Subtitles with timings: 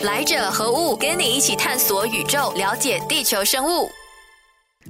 [0.00, 0.96] 来者何物？
[0.96, 3.88] 跟你一起探索宇宙，了解地球生物。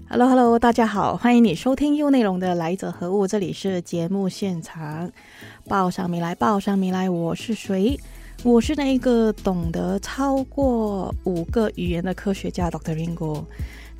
[0.08, 5.12] Hello Hello，大家好，欢迎你收听 U 内容的《来者何物》，这里是节目现场。
[5.68, 8.00] 报上名来，报上名来，我是谁？
[8.42, 12.94] 我是那一个懂得超过五个语言的科学家，Dr.
[12.94, 13.44] Ringo。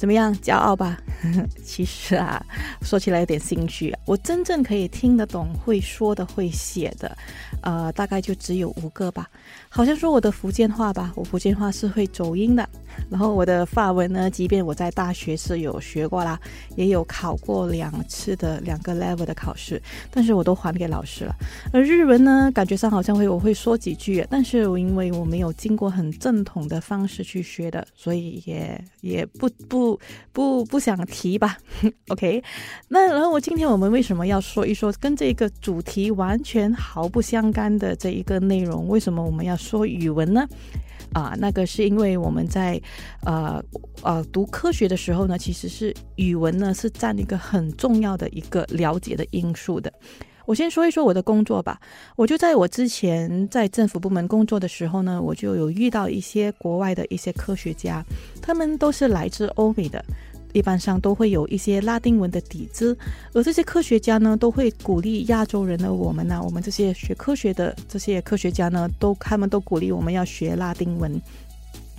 [0.04, 0.98] 怎么样，骄傲吧？
[1.64, 2.44] 其实啊，
[2.82, 3.90] 说起来有点心虚。
[4.04, 7.16] 我真正可以听得懂、会说的、会写的，
[7.62, 9.26] 呃，大概就只有五个吧。
[9.70, 12.68] 好像说我的福建话吧，我福建话是会走音的。
[13.10, 16.38] 然后我的法文呢，即便我在大学是有学过啦，
[16.76, 19.80] 也有考过两次的两个 level 的考试，
[20.10, 21.34] 但是我都还给老师了。
[21.72, 29.98] 而日文呢，感觉上好像会我会说几句，但是因为我没有经过很正统的方式去学的，所以也也不不
[30.32, 31.56] 不不想提吧。
[32.08, 32.42] OK，
[32.88, 38.88] 那然后我今天我们为什么要说一说跟这个主题完全毫不相干的这一个内容？
[38.88, 40.46] 为什么我们要说语文呢？
[41.12, 42.80] 啊，那个是因为我们在，
[43.24, 43.62] 呃
[44.02, 49.92] 呃读科学的时候呢，其实是语文呢是占一个很重要的一个了解的因素的。
[50.46, 51.80] 我先说一说我的工作吧，
[52.16, 58.04] 我就在我之前在政府部门工作的时候呢，我就有遇到一些国外的一些科学家，
[58.42, 60.04] 他们都是来自欧美的。
[60.54, 62.96] 一般上都会有一些拉丁文的底子，
[63.32, 71.20] 而这些科学家呢，都会鼓励亚洲人的我们呢，我们这些学科学的这些科学家呢，都他们都鼓励我们要学拉丁文。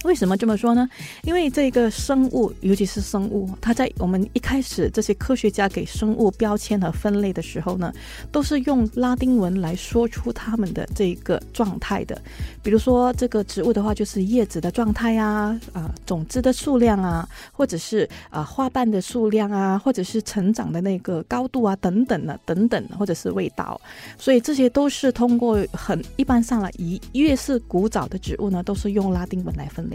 [0.05, 0.87] 为什么这么说呢？
[1.23, 7.91] 因为这个生物，尤其是生物，它在我们一开始这些科学家给生物标签和分类的时候呢，
[8.31, 12.21] 都是用拉丁文来说出它们的这个状态的。
[12.61, 23.81] 比如说这个植物的话，就是叶子的状态啊，啊，种子的数量啊，或者是啊花瓣的数量啊，或者是成长的那个高度啊，等等的，等等，或者是味道。
[24.19, 29.94] 所以这些都是通过很一般上来，一越是古早的植物呢，都是用拉丁文来分类。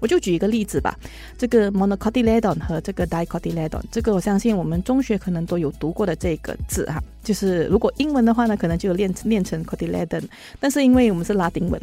[0.00, 0.96] 我就举一个例子吧，
[1.36, 10.22] 这个 monocotyledon 和这个 dicotyledon，这个我相信我们中学可能都有读过的这个字哈，就是如果英文的话呢，可能就念念成 cotyledon，
[10.60, 11.80] 但是因为我们是拉丁文，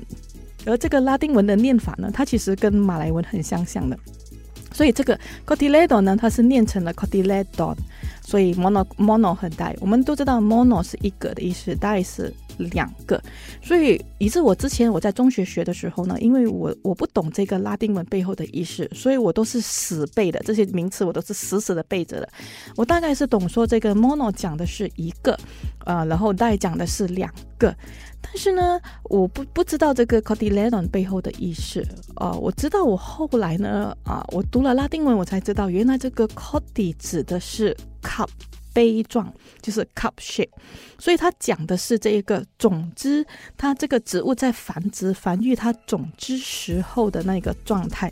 [0.65, 3.97] 而这个拉丁文的念法呢，它其实跟马来文很相像的，
[4.71, 7.75] 所以这个 cotyledon 呢，它是念成了 cotyledon，
[8.21, 12.33] 所以 mono mono 和 di，我们都知道 mono 是一个的意思，di 是。
[12.57, 13.21] 两个，
[13.61, 22.29] 所以以致我之前我在中学学的时候呢，因为我我不懂这个拉丁文背后的意思，所以我都是死背的这些名词，我都是死死的背着的。
[22.75, 25.37] 我大概是懂说这个 mono 讲的是一个，
[25.85, 27.75] 呃，然后 di 讲的是两个，
[28.21, 31.85] 但是呢，我不不知道这个 cotyledon 背后的意思。
[32.15, 38.27] 呃，我知道我后来呢，啊，我读了拉丁文，我才知道原来这个 cody 指的是 cup。
[38.75, 40.49] 杯状就是 cup shape，
[40.99, 43.25] 所以它讲的是这一个种子，
[43.55, 48.11] 它这个植物在繁殖繁育它种子时候的那个状态。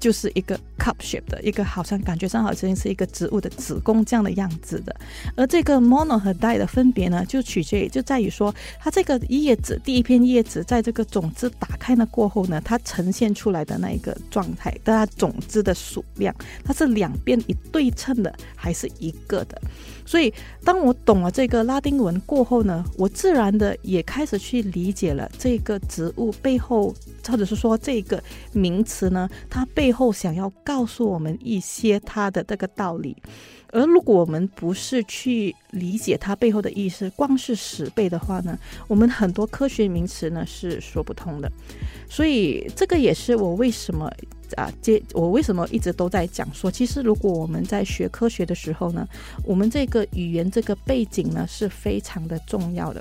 [0.00, 4.96] 就是一个 cup shape 的一个，好像感觉上好像是一个植物的子宫这样的样子的。
[5.36, 16.34] 而这个 mono 和 die 的分别呢，就取决于就在于说，它这个叶子第一片叶子在这个种子打开了过后呢，它呈现出来的那一个状态，它种子的数量，
[16.64, 19.60] 它是两边一对称的，还是一个的？
[20.06, 20.32] 所以，
[20.64, 26.92] 当我懂了这个拉丁文过后呢，我自然的也开始去理解了这个植物背后，
[27.28, 28.20] 或者是说这个
[28.52, 33.16] 名词呢，它背后想要告诉我们一些它的这个道理。
[33.72, 38.58] 而如果我们不是去理解它背后的意思，光是死背的话呢，
[38.88, 41.50] 我们很多科学名词呢是说不通的。
[42.08, 44.10] 所以，这个也是我为什么。
[44.56, 49.06] 啊，接我为什么一直都在讲说，其实如果我们在学科学的时候呢，
[49.44, 53.00] 我们这个语言这个背景呢是非常的重要的。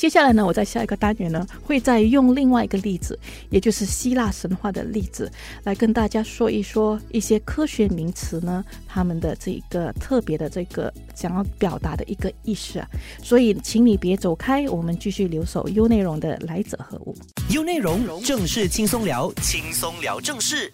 [0.00, 3.18] 接下来呢，我在下一个单元呢，会再用另外一个例子，
[3.50, 5.30] 也就是希腊神话的例子，
[5.64, 12.88] 来跟大家说一说一些科学名词呢，他们的这个特别的这个想要表达的一个意思啊。
[13.22, 17.14] 所以，请你别走开，我们继续留守优内容的来者何物
[17.50, 20.72] 优内容正式轻松聊，轻松聊正事。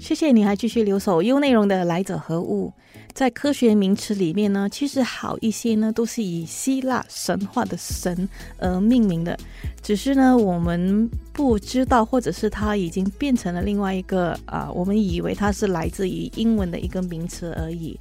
[0.00, 2.72] 谢谢你还继续留守优内容的来者何物？
[3.14, 8.28] 在科学名词里面呢，其实好一些呢，都是以希腊神话的神
[8.58, 9.38] 而命名的，
[9.82, 17.98] 只是呢，我们不知道，或者是它已经变成了另外一个啊，我们以为它是来自于英文的一个名词而已。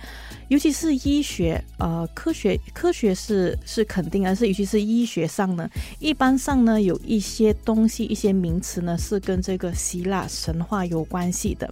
[0.49, 5.69] 尤其是医学，呃，科学科学是是肯定，而是尤其是医学上呢，
[5.99, 11.71] 一般上呢，有一些东西、一些名词呢，是跟这个希腊神话有关系的。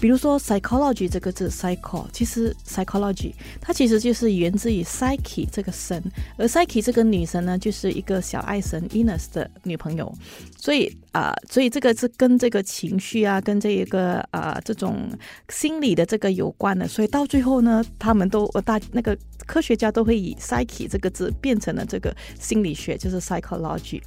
[0.00, 6.02] 比如说 psychology 这个字，psycho，其实 psychology 它其实就是源自于 psyche 这个神，
[6.36, 10.12] 而 psyche 这个女神呢，就是一个小爱神 Venus 的女朋友，
[10.58, 10.94] 所以。
[11.16, 15.08] 啊，所以这个是跟这个情绪啊，跟这一个啊这种
[15.48, 16.86] 心理的这个有关的。
[16.86, 19.16] 所以到最后呢，他们都大那个
[19.46, 24.02] 科学家都会以 psyche 这个字变成了这个心理学，就是 psychology。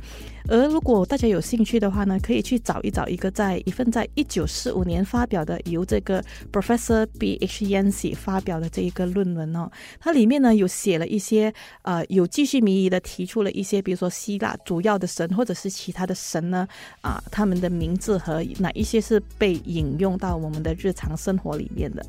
[0.48, 9.70] 而如果大家有兴趣的话呢，可以去找一找一个在一份在一九四五年发表的由这个 Professor B H Yancy 发表的这一个论文哦，
[10.00, 11.52] 它里面呢有写了一些
[11.82, 16.68] 呃有继续迷疑的提出了一些，比如说希腊主要的神或者是其他的神呢
[17.02, 22.06] 啊，他们的名字和哪一些是被引用到我们的日常生活里面的。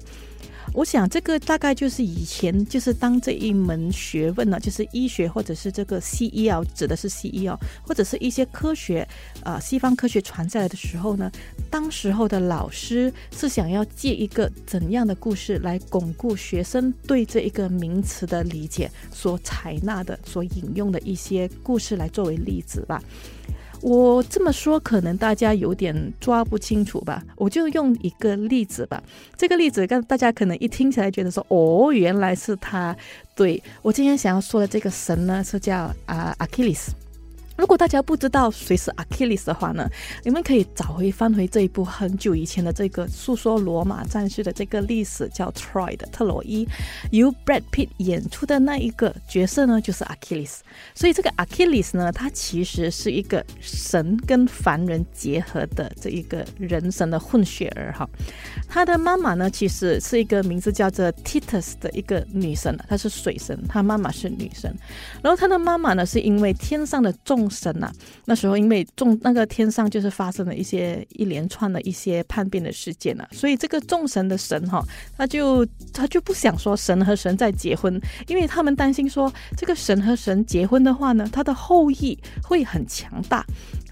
[0.72, 9.06] 我想这个大概就是以前就是当这一门学问呢，就是医学或者是这个西医啊，指的是西医哦，或者是一些科学，
[9.42, 11.28] 呃，西方科学传下来的时候呢，
[11.68, 23.02] 当时候的老师是想要借一个怎样的故事来巩固学生对这一个名词的理解，所采纳的、所引用的一些故事来作为例子吧。
[23.82, 27.22] 我这么说，可能大家有点抓不清楚吧？
[27.36, 29.02] 我就用一个例子吧。
[29.36, 32.94] 这个例子，跟大家可能一听起来觉得说，哦，原来是他。
[33.34, 36.92] 对我今天想要说的这个神呢，是叫啊阿基里斯。
[37.60, 39.86] 如果大家不知道谁是 Achilles 的话呢，
[40.24, 46.66] 你们可以找回翻回这一部很久以前的这个诉说罗马战士的这个历史，叫 Troy 的特洛伊，
[47.10, 50.60] 由 Brad Pitt 演出的那一个角色呢，就是 Achilles。
[50.94, 58.08] 所以这个 Achilles 呢，他其实是一个神跟凡人结合的这一个人神的混血儿哈。
[58.66, 64.74] 他的妈妈呢，其实是一个名字叫做 Titus 的一个女神，她是水神，她妈妈是女神。
[65.22, 67.92] 然后他的妈妈呢，是因为天上的众神呐，
[68.24, 74.82] 那时候因为众那个天上就是发生了一些一连串的一些叛变的事件呐，所以这个众神的神哈，
[75.18, 83.44] 他就他就不想说神和神在结婚，因为他们担心说这个神和神结婚的话呢，他的后裔会很强大。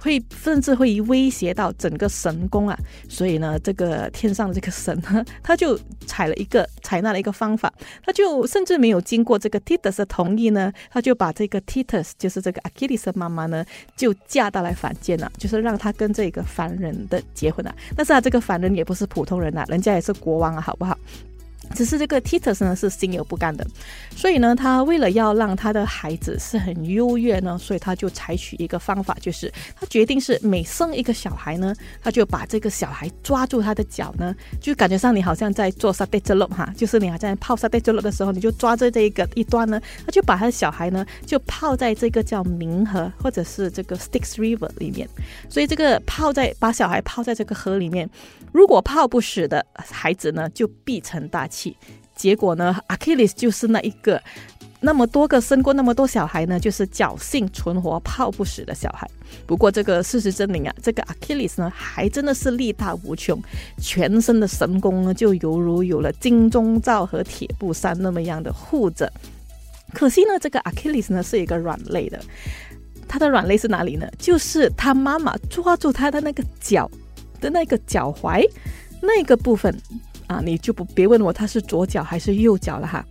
[0.09, 2.75] 会甚至会威胁到整个神宫啊，
[3.11, 7.71] 所以呢，这个天上的这个神呢， 他就采了一个采纳了一个方法，
[8.03, 13.63] 他就甚至没有经过这个 Titus 的同意呢，他就把这个 Titus 就是这个 Achilles 妈妈呢，
[13.97, 17.75] 就嫁到来凡间了，就是让他跟这个凡人的结婚了。
[17.95, 20.97] 但是啊，这个凡人也不是普通人呐，人家也是国王啊，好不好？
[21.75, 23.67] 只是这个 Titus 呢是心有不甘的，
[24.17, 45.09] 所以呢，他为了要让他的孩子是很优越呢，所以他就采取一个方法，就是他决定是每生一个小孩呢，他就把这个小孩抓住他的脚呢，就感觉上你好像在做沙地之路哈，就是你还在泡沙地之路的时候，你就抓着这一个一端呢，他就把他的小孩呢就泡在这个叫冥河或者是这个 Styx River 里面，
[45.49, 48.09] 所以这个泡在把小孩泡在这个河里面，
[48.53, 51.58] 如果泡不死的孩子呢，就必成大器。
[52.15, 54.21] 结果呢，Achilles 就是那一个，
[54.81, 59.09] 那么多个生过那么多小孩呢，就是侥幸存活、泡不死的小孩。
[59.47, 63.41] 不过这个事实证明啊，这个 Achilles 呢，还真的是力大无穷，
[63.81, 69.13] 全身的神功呢，就犹如有了金钟罩和铁布衫那么样的护着。
[69.95, 72.21] 可惜呢，这个 Achilles 呢，是一个软肋的。
[73.07, 74.07] 他的软肋是哪里呢？
[74.19, 76.91] 就是他妈妈抓住他的那个脚
[77.41, 78.45] 的那个脚踝
[79.01, 79.75] 那个部分。
[80.29, 83.05] 啊，你就不别问我他是左脚还是右脚了哈，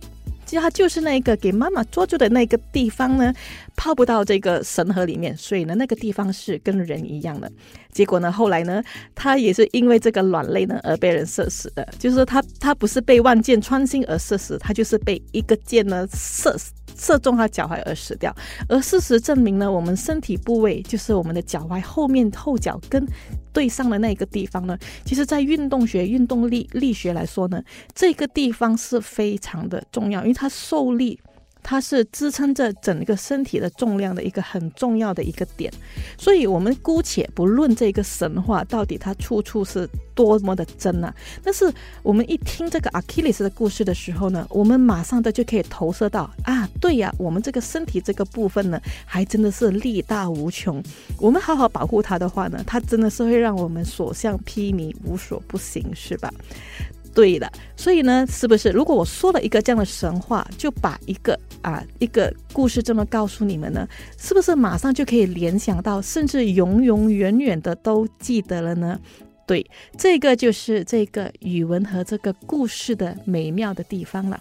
[0.46, 3.34] 其实他就是那个给妈妈捉住的那个地方呢，
[3.76, 7.52] 泡不到这个神盒里面，所以呢那个地方是跟人一样的。
[7.98, 8.80] 结果呢后来呢，
[9.12, 16.56] 他也是因为这个软肋呢而被人射死的，就是说他他不是被万箭穿心而射死，他就是被一个箭呢射。
[17.00, 18.34] 射中他脚踝而死掉，
[18.68, 23.06] 而事实证明呢，我们身体部位就是我们的脚踝后面后脚跟
[23.52, 27.62] 对上的那个地方呢，其实，在运动学、运动力力学来说呢，
[27.94, 31.20] 这个地方是非常的重要，因为它受力。
[31.62, 35.72] 它是支撑着整个身体的重量的一个很重要的一个点，
[36.16, 41.72] 所以我们姑且不论这个神话到底它处处是多么的真啊，但是
[42.02, 50.82] 我们一听这个阿基里斯的故事的时候呢，我们马上的就可以投射到啊，对呀，我们这个身体这个部分呢，还真的是力大无穷，
[51.18, 56.32] 我们好好保护它的话呢，它真的是会让我们所向披靡，无所不行，是吧？
[57.14, 63.86] 对的，所以呢，是不是如果我说了一个这样的神话，就把一个啊一个故事这么告诉你们呢，
[64.16, 69.00] 是不是马上就可以联想到，甚至永永远远的都记得了呢？
[69.46, 74.38] 对，这个就是这个语文和这个故事的美妙的地方了。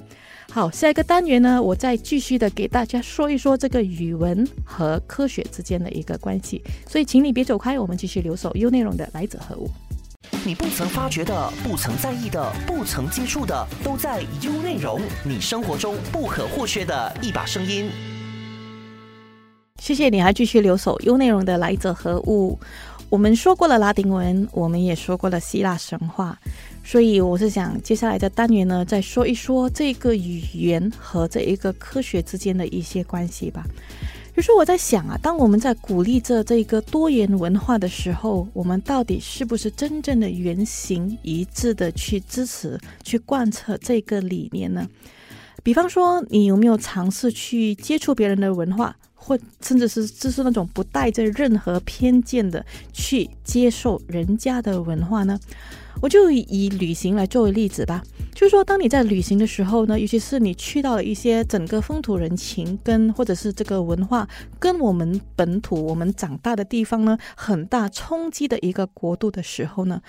[0.52, 6.62] 好，下一个单元呢，我再继续的给大家说一说这个语文和科学之间的一个关系。
[6.90, 9.70] 所以，请你别走开，我们继续留守优内容的来者何物。
[10.48, 15.02] 你不曾发觉的、不曾在意的、不曾接触的，都在 U 内容。
[15.26, 17.92] 你生活中不可或缺的一把声音。
[19.78, 22.58] 谢谢你还继续留守优内容的来者何物。
[23.10, 26.40] 我们说过了拉丁文，我们也说过了希腊神话，
[26.82, 33.66] 所以我是想接下来的单元呢，再说一说这个语言和这一个科学之间的一些关系吧。
[34.38, 44.88] 就是我在想啊，当我们在鼓励着这个多元文化的时候，我们到底是不是真正的原型一致的去支持、去贯彻这个理念呢？
[45.64, 48.96] 比方说，你有没有尝试去接触别人的文化？
[49.16, 52.64] 或甚至是就是那种不带着任何偏见的
[52.94, 55.40] 去接受人家的文化呢？
[56.02, 58.04] 我就以旅行来作为例子吧。
[58.34, 64.28] 就是说，当你在旅行的时候呢，尤其是你去到了一些整个风土人情跟或者是这个文化
[64.60, 70.02] 跟我们本土我们长大的地方呢，很大冲击的一个国度的时候呢。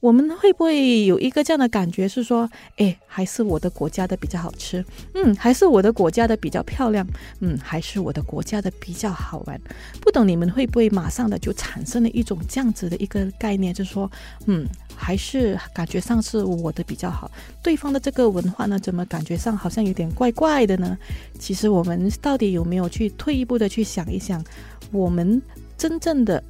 [0.00, 4.82] 我们会不会有一个这样的感觉，是说，哎，还是我的国家的比较好吃，
[5.14, 7.06] 嗯，还是我的国家的比较漂亮，
[7.40, 9.60] 嗯，还是我的国家的比较好玩？
[10.00, 14.10] 不懂你们会不会马上的就产生了一种这样子的一个概念，就是说，
[14.46, 14.66] 嗯，
[15.02, 17.30] 还是感觉上是我的比较好，
[17.62, 20.98] 对方的这个文化呢，怎么感觉上好像有点怪怪的呢？
[21.38, 24.44] 其实我们到底有没有去退一步的去想一想，
[24.92, 25.40] 我们
[25.78, 26.42] 真正的？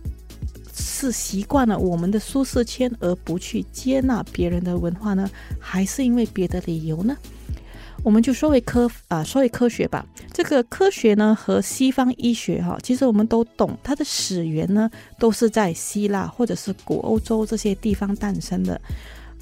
[0.73, 5.28] 是习惯了我们的舒适圈而不去接纳别人的文化呢，
[5.59, 7.14] 还是因为别的理由呢？
[8.02, 10.04] 我们就说为科啊，说为科学吧。
[10.33, 18.80] 这个科学呢和西方医学哈，其实我们都懂，它的始源呢都是在希腊或者是古欧洲这些地方诞生的。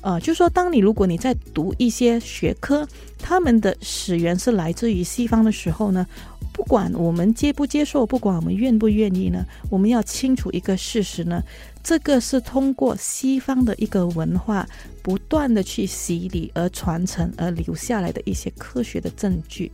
[0.01, 2.87] 呃，就说当你如果你在读一些学科，
[3.19, 6.07] 他们的始源是来自于西方的时候呢。
[6.59, 11.41] 不管我们接不接受，不管我们愿不愿意呢，我们要清楚一个事实呢，
[11.85, 14.69] 这个是通过西方的一个文化
[15.01, 19.71] 不断的去洗礼而传承而留下来的一些科学的证据。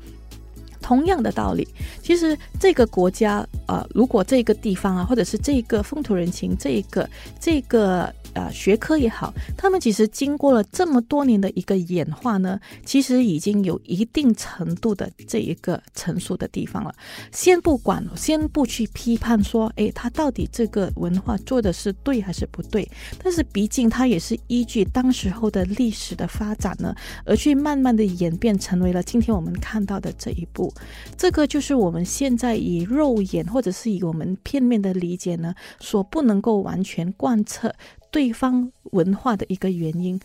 [0.85, 1.67] 同样的道理，
[2.03, 7.09] 其实这个国家啊，如果这个地方啊，或者是这个风土人情，这一个
[7.41, 8.13] 这个。
[8.35, 16.93] 呃，学科也好，他们其实经过了这么多年的一个演化呢，其实已经有一定程度的这一个成熟的地方了。
[17.31, 22.91] 先不管，先不去批判说，哎，他到底这个文化做的是对还是不对？
[23.23, 26.93] 但是毕竟它也是依据当时候的历史的发展呢，
[27.25, 30.74] 而去慢慢的演变成为了今天我们看到的这一步。
[31.17, 37.75] 这个就是我们现在以肉眼或者是以我们片面的理解呢，所不能够完全贯彻。
[38.11, 40.21] 对方文化的一个原因，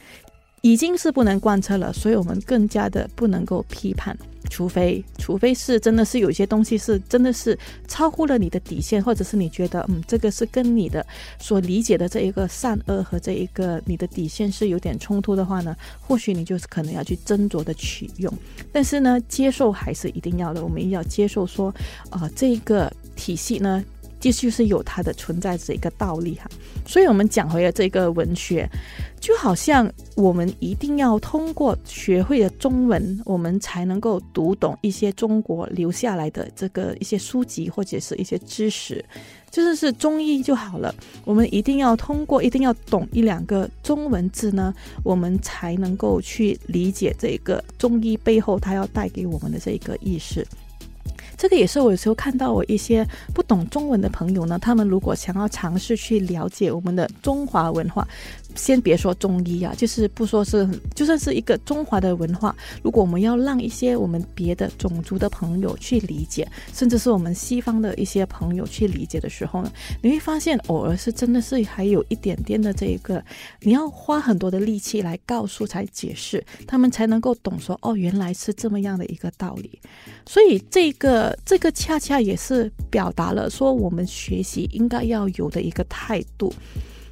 [0.61, 4.15] 已经是不能贯彻了，所以我们更加的不能够批判，
[4.49, 11.05] 除非除非是真的是有一些东西是真的是超乎了你的底线，或者是你觉得嗯这个是跟你的
[11.39, 18.33] 所理解的这一个善恶和这一个你的底线是有点冲突的话呢，或许你就是可能要去斟酌的取用，
[18.71, 21.73] 但是呢，接受还是一定要的，我们要接受说
[22.09, 23.83] 啊这个体系呢。
[24.21, 26.45] 这就是有它的存在这一个道理哈，
[26.85, 28.69] 所以我们讲回了这个文学，
[29.19, 39.03] 就好像我们一定要通过学会了中文，我们才能够读懂一些中国留下来的这个一些书籍或者是一些知识，
[39.51, 40.93] 就是是中医就好了。
[41.25, 44.73] 我们一定要通过，一定要懂一两个中文字呢，
[45.03, 50.47] 我们才能够去理解这个中医背后它要带给我们的这个意识。
[51.39, 58.05] 这个也是我有时候看到我一些不懂中文的朋友呢，他们如果想要尝试去了解我们的中华文化。
[58.55, 73.23] 先别说中医啊，就是不说是，就算是一个中华的文化，如果我们要让一些我们别的种族的朋友去理解，甚至是我们西方的一些朋友去理解的时候呢，你会发现偶尔是真的是还有一点点的这一个，
[73.61, 79.79] 你要花很多的力气来告诉、才解释，他们才能够懂说哦，原来是这么样的一个道理。
[80.25, 86.53] 所以这个这个恰恰也是表达了说我们学习应该要有的一个态度。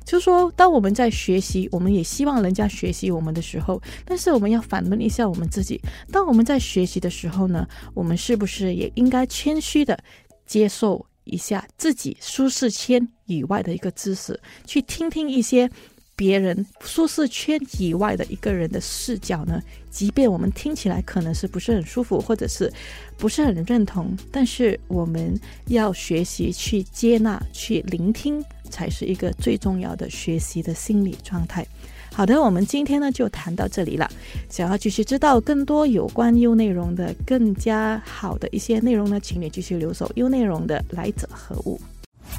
[0.06, 10.00] 就是说，当我们在学习，我们也希望人家学习我们的时候，但是我们要反问一下我们自己：当我们在学习的时候呢，我们是不是也应该谦虚的
[10.46, 15.70] 接受一下自己舒适圈以外的一个知识，去听听一些
[16.18, 19.62] 别人舒适圈以外的一个人的视角呢？
[19.90, 22.70] 即便我们听起来可能是不是很舒服，或者是
[23.18, 28.44] 不是很认同，但是我们要学习去接纳、去聆听。
[28.70, 31.66] 才是一个最重要的学习的心理状态。
[32.12, 34.12] 好的，我们今天呢就谈到这里了。
[34.50, 41.80] 想要继续知道更多有关优内容的更加好的一些内容呢，请你继续留守优内容的来者何物。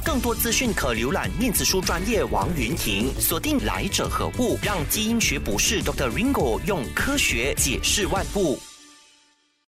[0.05, 6.11] 更多资讯可浏览电子书专业王云婷，锁定来者何物，让基因学博士 Dr.
[6.11, 8.59] Ringo 用科学解释万物。